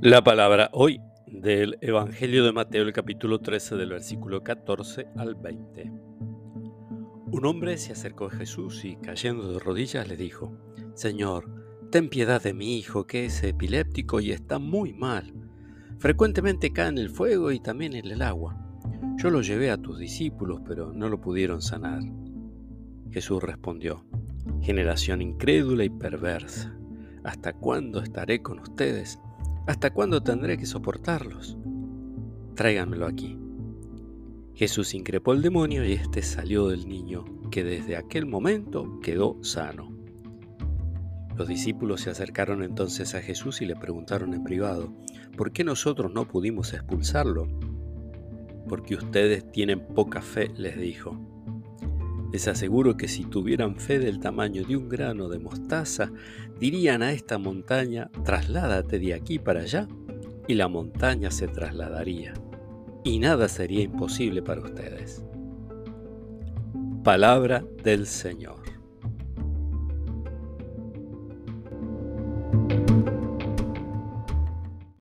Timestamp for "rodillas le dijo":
9.58-10.56